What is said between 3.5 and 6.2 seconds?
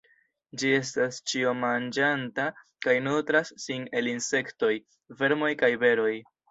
sin el insektoj, vermoj kaj beroj.